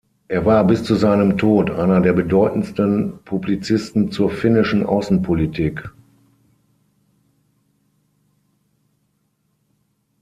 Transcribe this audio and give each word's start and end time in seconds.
Er 0.29 0.47
war 0.47 0.65
bis 0.65 0.83
zu 0.83 0.95
seinem 0.95 1.37
Tod 1.37 1.69
einer 1.69 2.01
der 2.01 2.13
bedeutendsten 2.13 3.19
Publizisten 3.23 4.09
zur 4.11 4.31
finnischen 4.31 4.83
Außenpolitik. 4.83 5.91